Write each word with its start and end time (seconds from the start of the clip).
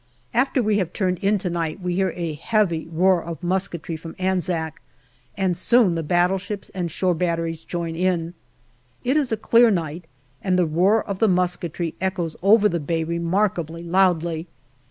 After 0.33 0.63
we 0.63 0.79
have 0.79 0.93
turned 0.93 1.19
in 1.19 1.37
to 1.37 1.49
night 1.51 1.79
we 1.79 1.93
hear 1.93 2.11
a 2.15 2.33
heavy 2.33 2.87
roar 2.91 3.23
of 3.23 3.43
musketry 3.43 3.95
from 3.95 4.15
Anzac, 4.17 4.81
and 5.37 5.55
soon 5.55 5.93
the 5.93 6.01
battleships 6.01 6.69
and 6.71 6.89
shore 6.89 7.13
batteries 7.13 7.63
join 7.63 7.95
in. 7.95 8.33
It 9.03 9.15
is 9.15 9.31
a 9.31 9.37
clear 9.37 9.69
night, 9.69 10.05
and 10.43 10.57
the 10.57 10.65
roar 10.65 11.07
of 11.07 11.19
the 11.19 11.27
musketry 11.27 11.93
echoes 12.01 12.35
over 12.41 12.67
the 12.67 12.79
bay 12.79 13.03
remarkably 13.03 13.83
loudly. 13.83 14.47